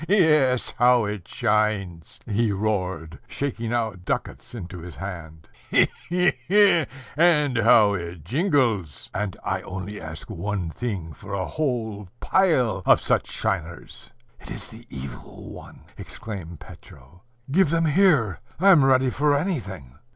[0.07, 0.29] "He, he, he!
[0.31, 6.87] yes, how it shines!" he roared, shaking out ducats into his hand: "he, he, he!
[7.15, 9.11] and how it jingles!
[9.13, 14.69] And I only ask one thing for a whole pile of such shiners." "It is
[14.69, 17.21] the Evil One!" exclaimed Petro:
[17.51, 18.39] "Give them here!
[18.59, 19.99] I'm ready for anything!"